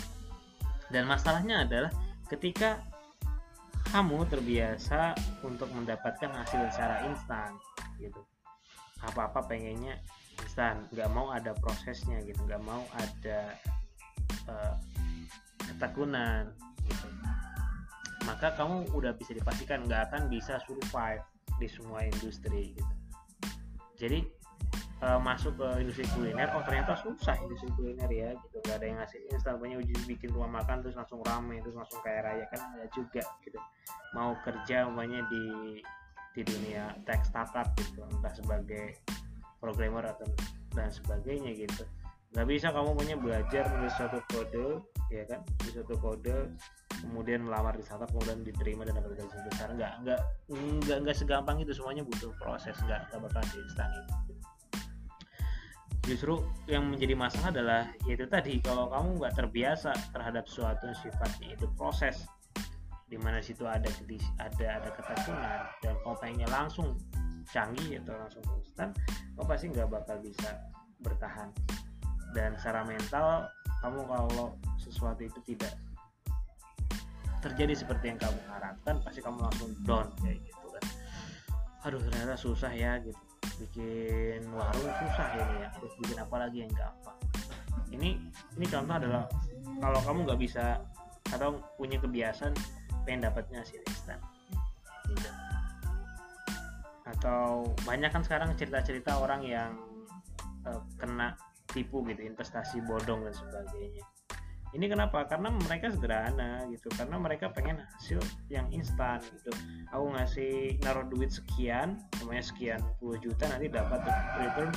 Dan 0.89 1.05
masalahnya 1.05 1.69
adalah 1.69 1.93
ketika 2.33 2.81
kamu 3.93 4.25
terbiasa 4.25 5.13
untuk 5.45 5.69
mendapatkan 5.77 6.33
hasil 6.33 6.65
secara 6.73 7.05
instan 7.13 7.53
gitu. 8.01 8.25
Apa-apa 9.05 9.45
pengennya 9.45 10.01
instan 10.41 10.89
nggak 10.97 11.13
mau 11.13 11.29
ada 11.29 11.53
prosesnya 11.61 12.25
gitu. 12.25 12.41
Nggak 12.49 12.65
mau 12.65 12.81
ada 12.97 13.53
uh, 14.49 14.75
ketekunan 15.61 16.57
gitu. 16.89 17.07
Maka 18.25 18.57
kamu 18.57 18.89
udah 18.97 19.13
bisa 19.13 19.37
dipastikan 19.37 19.85
nggak 19.85 20.09
akan 20.09 20.33
bisa 20.33 20.57
survive 20.65 21.21
di 21.61 21.69
semua 21.69 22.01
industri 22.09 22.73
gitu. 22.73 22.95
Jadi 24.01 24.25
uh, 25.03 25.19
masuk 25.19 25.53
ke 25.59 25.69
industri 25.83 26.07
kuliner 26.15 26.49
oh 26.55 26.63
ternyata 26.63 26.95
susah 27.03 27.35
industri 27.43 27.69
kuliner 27.75 28.09
ya 28.09 28.31
gitu. 28.39 28.57
Gak 28.63 28.81
ada 28.81 28.87
yang 28.87 28.99
ngasih 29.03 29.21
instan 29.35 29.59
banyak 29.59 29.79
uji 29.83 29.95
bikin 30.07 30.31
rumah 30.33 30.63
makan 30.63 30.81
terus 30.81 30.95
langsung 30.95 31.21
rame 31.27 31.59
terus 31.61 31.77
langsung 31.77 31.99
kaya 32.01 32.23
raya. 32.23 32.45
Kan 32.49 32.61
ada 32.79 32.87
juga 32.95 33.23
gitu. 33.43 33.59
Mau 34.15 34.39
kerja 34.47 34.87
umpamanya 34.87 35.27
di 35.29 35.45
di 36.33 36.43
dunia 36.47 36.95
tech 37.05 37.27
startup 37.27 37.75
gitu. 37.77 38.07
Entah 38.09 38.33
sebagai 38.33 38.97
programmer 39.59 40.07
atau 40.07 40.27
dan 40.73 40.89
sebagainya 40.89 41.53
gitu. 41.59 41.85
Nggak 42.33 42.49
bisa 42.49 42.73
kamu 42.73 42.97
punya 42.97 43.17
belajar 43.21 43.69
menulis 43.77 43.93
suatu 43.99 44.19
kode 44.33 44.81
ya 45.13 45.29
kan? 45.29 45.45
Di 45.61 45.69
suatu 45.77 45.99
kode 46.01 46.57
kemudian 47.03 47.45
melamar 47.45 47.75
di 47.77 47.85
startup 47.85 48.09
kemudian 48.15 48.47
diterima 48.47 48.89
dan 48.89 48.97
dapat 48.97 49.21
gaji 49.21 49.37
besar. 49.51 49.69
Nggak 49.77 49.93
nggak 50.07 50.21
nggak 50.87 50.99
nggak 51.05 51.17
segampang 51.19 51.61
itu. 51.61 51.77
Semuanya 51.77 52.07
butuh 52.09 52.33
proses. 52.41 52.73
Nggak 52.89 53.13
nggak 53.13 53.21
bakal 53.29 53.43
instan 53.61 53.91
itu 53.93 54.33
justru 56.03 56.43
yang 56.67 56.91
menjadi 56.91 57.15
masalah 57.15 57.55
adalah 57.55 57.83
yaitu 58.11 58.27
tadi 58.27 58.59
kalau 58.59 58.91
kamu 58.91 59.23
nggak 59.23 59.35
terbiasa 59.39 59.95
terhadap 60.11 60.51
suatu 60.51 60.91
sifatnya 60.99 61.55
itu 61.55 61.71
proses 61.79 62.27
di 63.07 63.21
mana 63.21 63.39
situ 63.39 63.63
ada 63.69 63.87
ada 64.41 64.67
ada 64.83 64.91
ketekunan 64.99 65.61
dan 65.85 65.95
kamu 66.03 66.15
pengennya 66.19 66.49
langsung 66.51 66.99
canggih 67.53 68.03
atau 68.03 68.19
langsung 68.19 68.45
instan 68.59 68.89
kamu 69.37 69.47
pasti 69.47 69.67
nggak 69.71 69.89
bakal 69.93 70.17
bisa 70.19 70.51
bertahan. 71.03 71.51
Dan 72.33 72.57
secara 72.57 72.87
mental 72.89 73.45
kamu 73.85 74.09
kalau 74.09 74.57
sesuatu 74.81 75.21
itu 75.21 75.39
tidak 75.45 75.77
terjadi 77.43 77.75
seperti 77.75 78.15
yang 78.15 78.19
kamu 78.23 78.39
harapkan 78.49 78.97
pasti 79.03 79.21
kamu 79.21 79.43
langsung 79.43 79.71
down 79.85 80.09
kayak 80.23 80.41
gitu 80.41 80.67
kan. 80.73 80.85
Aduh 81.85 82.01
ternyata 82.01 82.39
susah 82.39 82.73
ya 82.73 82.97
gitu 83.03 83.19
bikin 83.61 84.41
warung 84.53 84.93
susah 85.03 85.29
ini 85.37 85.55
ya. 85.65 85.69
Terus 85.77 85.93
bikin 86.01 86.19
apa 86.21 86.37
lagi 86.37 86.65
yang 86.65 86.73
gampang 86.73 87.19
ini 87.93 88.19
ini 88.57 88.67
contoh 88.67 88.95
adalah 88.97 89.25
kalau 89.79 90.01
kamu 90.03 90.19
nggak 90.27 90.41
bisa 90.41 90.81
atau 91.31 91.61
punya 91.77 92.01
kebiasaan 92.01 92.57
pengen 93.05 93.29
dapatnya 93.29 93.63
hasil 93.63 93.81
instan 93.85 94.19
atau 97.03 97.69
banyak 97.85 98.09
kan 98.09 98.25
sekarang 98.25 98.57
cerita-cerita 98.57 99.21
orang 99.21 99.45
yang 99.45 99.71
uh, 100.65 100.81
kena 100.97 101.37
tipu 101.71 102.03
gitu 102.09 102.25
investasi 102.25 102.81
bodong 102.89 103.29
dan 103.29 103.35
sebagainya 103.37 104.05
ini 104.73 104.89
kenapa? 104.89 105.29
Karena 105.29 105.53
mereka 105.53 105.93
sederhana 105.93 106.65
gitu. 106.73 106.89
Karena 106.97 107.21
mereka 107.21 107.53
pengen 107.53 107.85
hasil 107.85 108.21
yang 108.49 108.69
instan 108.73 109.21
gitu. 109.21 109.53
Aku 109.93 110.09
ngasih 110.17 110.81
naruh 110.81 111.05
duit 111.13 111.29
sekian 111.29 112.01
namanya 112.21 112.45
sekian 112.45 112.81
puluh 112.97 113.21
juta 113.21 113.53
nanti 113.53 113.69
dapat 113.69 114.01
return 114.41 114.73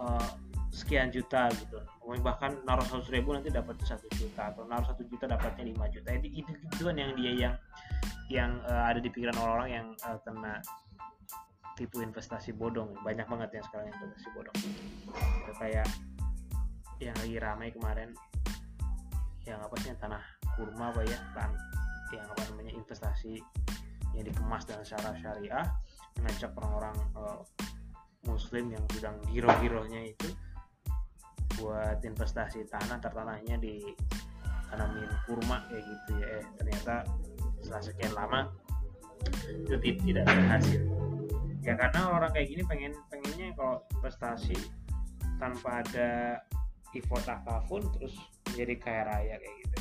uh, 0.00 0.30
sekian 0.72 1.12
juta 1.12 1.52
gitu. 1.60 1.76
Bahkan 2.00 2.64
naruh 2.64 2.84
seratus 2.88 3.12
ribu 3.12 3.36
nanti 3.36 3.52
dapat 3.52 3.76
satu 3.84 4.08
juta. 4.16 4.56
Atau 4.56 4.64
naruh 4.64 4.88
satu 4.88 5.04
juta 5.04 5.28
dapatnya 5.28 5.68
lima 5.68 5.84
juta. 5.92 6.08
Itu 6.16 6.28
itu 6.32 6.50
itu 6.56 6.82
kan 6.88 6.96
yang 6.96 7.12
dia 7.12 7.32
yang 7.36 7.54
yang 8.32 8.50
uh, 8.64 8.88
ada 8.88 9.04
di 9.04 9.12
pikiran 9.12 9.36
orang-orang 9.36 9.70
yang 9.70 9.86
uh, 10.08 10.16
kena 10.24 10.64
tipu 11.76 12.00
investasi 12.00 12.56
bodong. 12.56 12.96
Banyak 13.04 13.28
banget 13.28 13.60
yang 13.60 13.64
sekarang 13.68 13.92
investasi 13.92 14.28
bodong. 14.32 14.56
Itu 15.44 15.52
kayak 15.60 15.88
yang 16.98 17.14
lagi 17.14 17.36
ramai 17.38 17.70
kemarin 17.70 18.10
yang 19.48 19.60
apa 19.64 19.74
sih 19.80 19.96
tanah 19.96 20.20
kurma 20.54 20.92
apa 20.92 21.00
ya 21.08 21.18
kan? 21.32 21.50
Yang 22.12 22.26
apa 22.36 22.40
namanya 22.52 22.72
investasi 22.76 23.40
yang 24.12 24.24
dikemas 24.28 24.68
dengan 24.68 24.84
secara 24.84 25.10
syariah 25.16 25.66
mengajak 26.20 26.52
orang-orang 26.58 26.96
uh, 27.16 27.40
muslim 28.26 28.74
yang 28.74 28.84
sedang 28.92 29.16
giro-gironya 29.30 30.12
itu 30.12 30.28
buat 31.58 31.98
investasi 32.02 32.68
tanah 32.70 33.00
tertanahnya 33.02 33.58
di 33.58 33.82
tanamin 34.68 35.10
kurma 35.26 35.64
kayak 35.66 35.82
gitu 35.82 36.12
ya. 36.20 36.28
Eh, 36.38 36.44
ternyata 36.60 36.94
setelah 37.64 37.82
sekian 37.82 38.12
lama 38.14 38.40
itu 39.66 39.74
tidak 39.80 40.24
berhasil. 40.28 40.82
Ya 41.64 41.74
karena 41.74 42.00
orang 42.14 42.30
kayak 42.32 42.48
gini 42.54 42.62
pengen 42.64 42.92
pengennya 43.10 43.52
kalau 43.58 43.82
investasi 43.98 44.56
tanpa 45.36 45.82
ada 45.82 46.40
effort 46.96 47.26
apa 47.28 47.62
pun 47.66 47.82
terus 47.98 48.16
jadi 48.58 48.74
kaya 48.82 49.02
raya 49.06 49.34
kayak 49.38 49.56
gitu. 49.62 49.78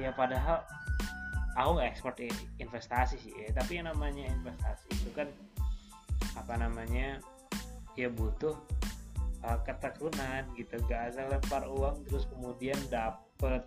Ya 0.00 0.10
padahal 0.16 0.64
aku 1.60 1.70
nggak 1.76 1.88
ekspor 1.92 2.12
investasi 2.56 3.20
sih 3.20 3.32
ya. 3.36 3.52
Tapi 3.52 3.82
yang 3.82 3.92
namanya 3.92 4.32
investasi 4.32 4.88
itu 4.96 5.10
kan 5.12 5.28
apa 6.40 6.56
namanya 6.56 7.20
ya 7.98 8.08
butuh 8.08 8.56
uh, 9.44 9.58
ketekunan 9.68 10.48
gitu. 10.56 10.80
Gak 10.88 11.12
asal 11.12 11.28
lempar 11.28 11.68
uang 11.68 12.08
terus 12.08 12.24
kemudian 12.32 12.78
dapet 12.88 13.60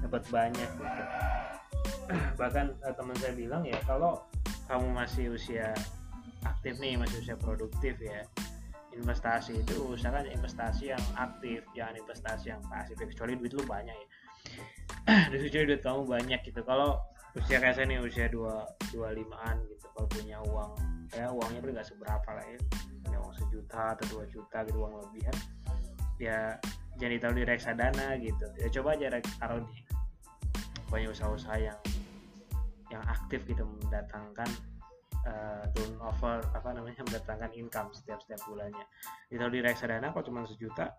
dapat 0.00 0.22
banyak 0.32 0.70
gitu. 0.80 1.02
Bahkan 2.40 2.66
uh, 2.80 2.94
teman 2.96 3.16
saya 3.20 3.36
bilang 3.36 3.62
ya 3.68 3.76
kalau 3.84 4.24
kamu 4.70 4.88
masih 4.96 5.34
usia 5.36 5.76
aktif 6.46 6.80
nih 6.80 6.96
masih 6.96 7.20
usia 7.20 7.36
produktif 7.36 8.00
ya 8.00 8.24
investasi 8.94 9.62
itu 9.62 9.94
usahakan 9.94 10.26
investasi 10.26 10.90
yang 10.90 11.04
aktif 11.14 11.62
jangan 11.72 11.94
investasi 11.98 12.50
yang 12.50 12.62
pasif 12.66 12.98
kecuali 12.98 13.38
duit 13.38 13.52
lu 13.54 13.64
banyak 13.64 13.94
ya. 13.94 14.08
Kecuali 15.30 15.66
duit 15.74 15.82
kamu 15.82 16.02
banyak 16.06 16.40
gitu. 16.46 16.60
Kalau 16.66 16.98
usia 17.38 17.62
kayak 17.62 17.78
saya 17.78 17.86
nih 17.86 18.02
usia 18.02 18.26
dua 18.26 18.66
dua 18.90 19.14
limaan 19.14 19.62
gitu 19.70 19.86
kalau 19.94 20.06
punya 20.10 20.38
uang 20.50 20.72
ya 21.14 21.30
uangnya 21.30 21.60
tuh 21.62 21.70
nggak 21.74 21.88
seberapa 21.88 22.28
lah 22.34 22.44
ya. 22.46 22.58
Punya 23.06 23.18
uang 23.22 23.34
sejuta 23.38 23.82
atau 23.94 24.06
dua 24.18 24.24
juta 24.26 24.58
gitu 24.66 24.78
uang 24.82 24.94
lebihan. 25.06 25.36
Ya 26.18 26.38
jangan 26.98 27.12
ditaruh 27.16 27.36
di 27.38 27.44
reksadana 27.46 28.06
gitu. 28.18 28.46
Ya 28.58 28.68
coba 28.74 28.98
aja 28.98 29.06
taruh 29.38 29.62
di 29.64 29.78
banyak 30.90 31.14
usaha-usaha 31.14 31.56
yang 31.62 31.78
yang 32.90 33.02
aktif 33.06 33.46
gitu 33.46 33.62
mendatangkan 33.62 34.50
uh, 35.26 35.64
turnover 35.74 36.40
apa 36.54 36.68
namanya 36.72 37.02
mendatangkan 37.04 37.50
income 37.56 37.88
setiap 37.92 38.20
setiap 38.22 38.40
bulannya. 38.48 38.84
Ditaruh 39.28 39.52
di 39.52 39.60
reksadana 39.60 40.12
kalau 40.12 40.24
cuma 40.24 40.46
sejuta 40.46 40.94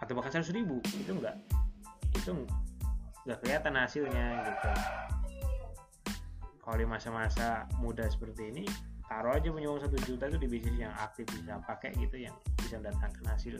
atau 0.00 0.12
bahkan 0.16 0.32
seratus 0.32 0.52
ribu 0.52 0.80
itu 0.96 1.10
enggak. 1.12 1.36
Itu 2.12 2.46
nggak 3.26 3.38
kelihatan 3.42 3.74
hasilnya 3.74 4.26
gitu. 4.44 4.70
Kalau 6.62 6.76
di 6.76 6.86
masa-masa 6.86 7.66
muda 7.78 8.06
seperti 8.10 8.50
ini 8.50 8.64
taruh 9.06 9.38
aja 9.38 9.54
punya 9.54 9.70
uang 9.70 9.86
satu 9.86 9.96
juta 10.02 10.26
itu 10.26 10.38
di 10.42 10.48
bisnis 10.50 10.82
yang 10.82 10.94
aktif 10.98 11.30
bisa 11.30 11.62
pakai 11.62 11.94
gitu 11.94 12.26
yang 12.26 12.34
bisa 12.58 12.82
mendatangkan 12.82 13.24
hasil 13.30 13.54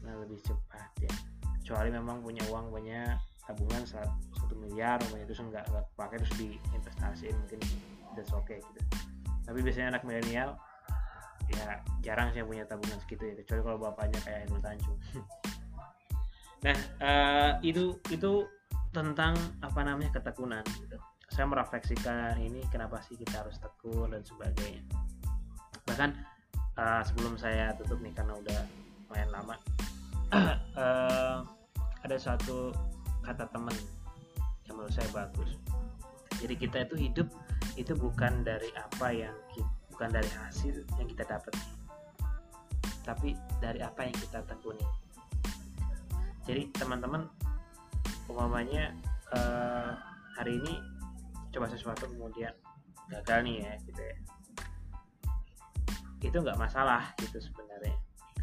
yang 0.00 0.16
lebih 0.24 0.40
cepat 0.40 0.90
ya. 1.04 1.12
Kecuali 1.60 1.92
memang 1.92 2.24
punya 2.24 2.40
uang 2.48 2.72
punya 2.72 3.20
tabungan 3.46 3.84
satu 3.86 4.54
miliar 4.58 4.98
umpamanya 5.06 5.26
itu 5.30 5.34
enggak 5.38 5.64
enggak 5.70 5.86
pakai 5.94 6.16
terus 6.18 6.34
diinvestasiin 6.34 7.34
mungkin 7.38 7.60
that's 8.18 8.34
okay 8.34 8.58
gitu 8.58 8.80
tapi 9.46 9.58
biasanya 9.62 9.96
anak 9.96 10.02
milenial 10.02 10.58
ya 11.46 11.78
jarang 12.02 12.34
sih 12.34 12.42
yang 12.42 12.50
punya 12.50 12.66
tabungan 12.66 12.98
segitu 13.06 13.22
ya 13.30 13.34
kecuali 13.38 13.60
kalau 13.62 13.78
bapaknya 13.78 14.18
kayak 14.26 14.38
Ainul 14.46 14.60
Tanjung. 14.60 15.00
Nah 16.64 16.78
uh, 16.98 17.52
itu 17.62 17.94
itu 18.10 18.48
tentang 18.90 19.36
apa 19.62 19.86
namanya 19.86 20.18
ketekunan 20.18 20.64
gitu. 20.82 20.98
Saya 21.30 21.46
merefleksikan 21.46 22.40
ini 22.42 22.64
kenapa 22.72 22.98
sih 23.04 23.14
kita 23.14 23.44
harus 23.44 23.60
tekun 23.60 24.10
dan 24.10 24.24
sebagainya. 24.24 24.82
Bahkan 25.84 26.10
uh, 26.80 27.02
sebelum 27.06 27.38
saya 27.38 27.76
tutup 27.76 28.00
nih 28.02 28.10
karena 28.16 28.34
udah 28.34 28.60
lumayan 29.06 29.30
lama 29.30 29.54
uh, 30.32 31.44
ada 32.04 32.16
satu 32.18 32.74
kata 33.22 33.46
teman 33.52 33.76
yang 34.66 34.74
menurut 34.80 34.94
saya 34.96 35.06
bagus. 35.14 35.60
Jadi 36.40 36.54
kita 36.58 36.88
itu 36.88 36.96
hidup 36.98 37.28
itu 37.76 37.92
bukan 37.92 38.40
dari 38.40 38.72
apa 38.72 39.08
yang 39.12 39.36
kita, 39.52 39.70
bukan 39.92 40.08
dari 40.12 40.30
hasil 40.32 40.84
yang 40.96 41.08
kita 41.08 41.24
dapat 41.28 41.52
tapi 43.06 43.38
dari 43.62 43.78
apa 43.86 44.02
yang 44.02 44.16
kita 44.18 44.42
tekuni. 44.42 44.82
Jadi 46.42 46.74
teman-teman 46.74 47.30
umpamanya 48.26 48.90
uh, 49.30 49.94
hari 50.34 50.58
ini 50.58 50.82
coba 51.54 51.70
sesuatu 51.70 52.10
kemudian 52.10 52.50
gagal 53.06 53.46
nih 53.46 53.62
ya 53.62 53.72
gitu 53.86 54.02
ya. 54.02 54.16
Itu 56.18 56.36
nggak 56.42 56.58
masalah 56.58 57.14
gitu 57.22 57.38
sebenarnya 57.38 57.94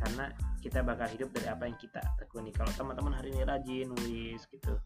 karena 0.03 0.31
kita 0.59 0.79
bakal 0.83 1.07
hidup 1.11 1.31
dari 1.31 1.47
apa 1.47 1.63
yang 1.67 1.75
kita 1.79 1.99
tekuni. 2.19 2.51
Kalau 2.55 2.71
teman-teman 2.75 3.19
hari 3.19 3.35
ini 3.35 3.43
rajin 3.43 3.87
nulis 3.91 4.47
gitu 4.47 4.79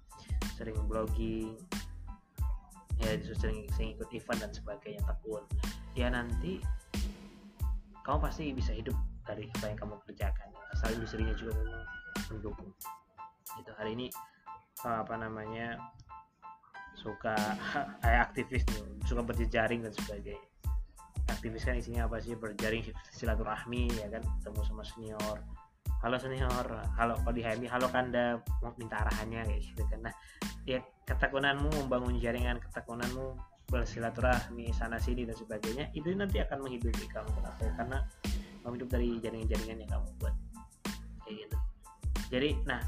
sering 0.58 0.78
blogging 0.90 1.54
ya 3.02 3.14
sering, 3.38 3.70
sering 3.74 3.90
ikut 3.98 4.10
event 4.10 4.40
dan 4.42 4.52
sebagainya 4.54 5.02
tekun. 5.06 5.44
Ya 5.94 6.08
nanti 6.10 6.62
kamu 8.02 8.18
pasti 8.24 8.56
bisa 8.56 8.72
hidup 8.72 8.96
dari 9.28 9.52
apa 9.60 9.66
yang 9.70 9.78
kamu 9.78 9.94
kerjakan. 10.08 10.50
Asal 10.74 10.96
industrinya 10.96 11.36
juga 11.36 11.54
memang 11.60 11.84
mendukung. 12.32 12.72
Itu 13.60 13.72
hari 13.76 13.94
ini 14.00 14.08
apa 14.86 15.16
namanya 15.18 15.78
suka 16.98 17.36
kayak 18.04 18.22
aktivis 18.32 18.64
nih 18.74 18.84
suka 19.06 19.22
berjejaring 19.22 19.86
dan 19.86 19.94
sebagainya. 19.94 20.48
Aktivis 21.28 21.68
kan 21.68 21.76
isinya 21.76 22.08
apa 22.08 22.24
sih? 22.24 22.34
Berjaring 22.34 22.88
silaturahmi 23.12 23.92
ya 24.00 24.08
kan? 24.08 24.24
Ketemu 24.40 24.62
sama 24.64 24.84
senior. 24.88 25.38
Halo 26.00 26.16
senior. 26.18 26.66
Halo 26.96 27.14
kalau 27.20 27.34
di 27.36 27.44
HMI 27.44 27.68
halo 27.68 27.92
kanda. 27.92 28.40
Mau 28.64 28.72
minta 28.80 29.04
arahannya 29.04 29.44
kayak 29.44 29.62
gitu 29.62 29.84
kan. 29.92 30.08
Nah 30.08 30.16
ya 30.68 30.84
ketekunanmu 31.08 31.72
membangun 31.88 32.20
jaringan 32.20 32.60
ketekunanmu 32.60 33.40
bersilaturahmi 33.68 34.72
sana 34.76 35.00
sini 35.00 35.28
dan 35.28 35.36
sebagainya 35.36 35.92
itu 35.96 36.12
nanti 36.16 36.40
akan 36.44 36.64
menghidupi 36.64 37.08
kamu 37.12 37.28
kenapa? 37.36 37.64
Karena 37.80 37.98
kamu 38.64 38.74
hidup 38.80 38.90
dari 38.92 39.10
jaringan-jaringan 39.24 39.78
yang 39.84 39.92
kamu 39.92 40.08
buat. 40.20 40.36
Kayak 41.24 41.36
gitu. 41.48 41.58
Jadi 42.28 42.50
nah 42.68 42.82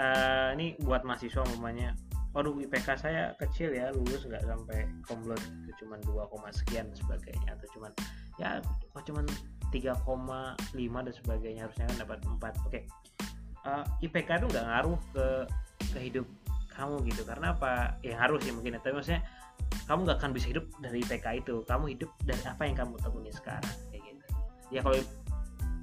uh, 0.00 0.48
ini 0.56 0.76
buat 0.80 1.04
mahasiswa 1.04 1.44
umpamanya 1.44 1.92
waduh 2.36 2.52
IPK 2.60 3.00
saya 3.00 3.32
kecil 3.40 3.72
ya 3.72 3.88
lulus 3.96 4.28
nggak 4.28 4.44
sampai 4.44 4.84
komplot 5.08 5.40
itu 5.64 5.72
cuma 5.80 5.96
2, 6.04 6.20
sekian 6.52 6.84
dan 6.92 6.96
sebagainya 7.00 7.48
atau 7.56 7.68
cuman 7.72 7.92
ya 8.36 8.60
kok 8.92 9.04
cuman 9.08 9.24
3,5 9.72 9.96
dan 10.76 11.14
sebagainya 11.16 11.60
harusnya 11.64 11.88
kan 11.88 11.96
dapat 12.04 12.18
4 12.28 12.36
oke 12.36 12.52
okay. 12.68 12.82
uh, 13.64 13.80
eh, 13.80 14.04
IPK 14.04 14.44
itu 14.44 14.46
nggak 14.52 14.66
ngaruh 14.68 14.98
ke 15.16 15.26
ke 15.96 15.98
hidup 16.12 16.28
kamu 16.76 17.08
gitu. 17.08 17.24
Karena 17.24 17.56
apa? 17.56 17.96
Ya 18.04 18.20
harus 18.20 18.44
sih 18.44 18.52
mungkin 18.52 18.76
tapi 18.76 18.92
maksudnya 18.92 19.24
kamu 19.88 20.04
nggak 20.04 20.18
akan 20.20 20.30
bisa 20.36 20.46
hidup 20.52 20.68
dari 20.78 21.00
IPK 21.00 21.26
itu. 21.40 21.64
Kamu 21.64 21.84
hidup 21.88 22.10
dari 22.28 22.42
apa 22.44 22.62
yang 22.68 22.76
kamu 22.76 22.94
tekuni 23.00 23.32
sekarang 23.32 23.74
kayak 23.90 24.02
gitu. 24.04 24.24
Ya 24.70 24.80
kalau 24.84 25.00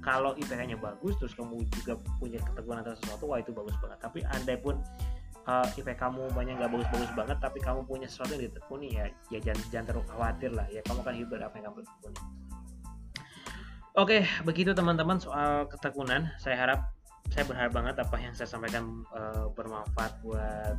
kalau 0.04 0.30
IPK-nya 0.36 0.76
bagus 0.78 1.16
terus 1.16 1.32
kamu 1.32 1.64
juga 1.80 1.96
punya 2.20 2.38
ketekunan 2.44 2.84
atau 2.84 2.94
sesuatu 2.94 3.24
wah 3.26 3.42
itu 3.42 3.50
bagus 3.50 3.74
banget. 3.82 3.98
Tapi 3.98 4.18
andai 4.30 4.56
pun 4.60 4.78
uh, 5.48 5.64
eh, 5.64 5.80
IP 5.80 5.88
kamu 5.96 6.30
banyak 6.32 6.60
nggak 6.60 6.70
bagus-bagus 6.72 7.12
banget 7.16 7.38
tapi 7.40 7.58
kamu 7.60 7.84
punya 7.84 8.08
sesuatu 8.08 8.36
yang 8.36 8.48
ditekuni 8.48 8.88
ya 8.96 9.06
ya 9.32 9.38
jangan, 9.40 9.64
jangan 9.72 9.86
terlalu 9.90 10.06
khawatir 10.12 10.50
lah. 10.52 10.66
Ya 10.70 10.80
kamu 10.86 11.00
kan 11.02 11.14
hidup 11.16 11.28
dari 11.34 11.44
apa 11.44 11.54
yang 11.58 11.66
kamu 11.72 11.78
tekuni. 11.82 12.18
Oke 13.94 14.18
begitu 14.42 14.70
teman-teman 14.74 15.18
soal 15.22 15.70
ketekunan. 15.70 16.28
Saya 16.36 16.56
harap 16.60 16.80
saya 17.32 17.44
berharap 17.48 17.72
banget 17.72 17.96
apa 17.98 18.16
yang 18.20 18.34
saya 18.36 18.48
sampaikan 18.50 19.02
uh, 19.14 19.48
bermanfaat 19.54 20.12
buat 20.20 20.78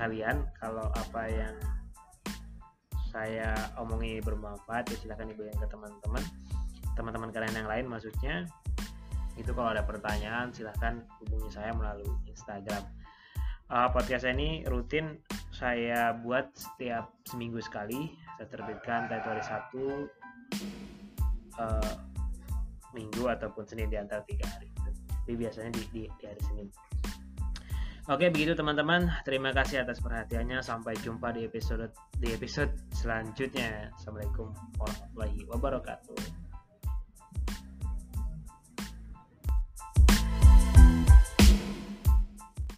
kalian. 0.00 0.48
Kalau 0.56 0.88
apa 0.96 1.22
yang 1.28 1.54
saya 3.10 3.54
omongi 3.76 4.22
bermanfaat 4.22 4.86
ya 4.94 4.96
silahkan 4.98 5.28
dibagikan 5.28 5.58
ke 5.60 5.68
teman-teman. 5.68 6.22
Teman-teman 6.94 7.30
kalian 7.34 7.54
yang 7.54 7.68
lain 7.70 7.86
maksudnya. 7.90 8.46
Itu 9.38 9.54
kalau 9.54 9.72
ada 9.72 9.86
pertanyaan 9.86 10.50
silahkan 10.54 11.06
hubungi 11.22 11.50
saya 11.52 11.74
melalui 11.74 12.10
Instagram. 12.26 12.86
Uh, 13.70 13.86
podcast 13.94 14.26
ini 14.26 14.66
rutin 14.66 15.22
saya 15.54 16.14
buat 16.18 16.50
setiap 16.54 17.14
seminggu 17.26 17.62
sekali. 17.62 18.18
Saya 18.38 18.48
terbitkan 18.50 19.06
tiap 19.06 19.22
hari 19.22 19.42
Sabtu 19.44 20.10
uh, 21.58 21.94
minggu 22.90 23.26
ataupun 23.30 23.66
Senin 23.66 23.86
di 23.86 23.98
antara 23.98 24.26
tiga 24.26 24.50
hari 24.50 24.69
tapi 25.30 25.46
biasanya 25.46 25.70
di, 25.78 25.82
di, 25.94 26.02
di 26.18 26.24
hari 26.26 26.42
Senin. 26.42 26.66
Oke 28.10 28.26
begitu 28.34 28.58
teman-teman. 28.58 29.06
Terima 29.22 29.54
kasih 29.54 29.86
atas 29.86 30.02
perhatiannya. 30.02 30.58
Sampai 30.58 30.98
jumpa 30.98 31.30
di 31.30 31.46
episode 31.46 31.94
di 32.18 32.34
episode 32.34 32.74
selanjutnya. 32.90 33.94
Assalamualaikum 33.94 34.50
warahmatullahi 34.82 35.46
wabarakatuh 35.46 36.39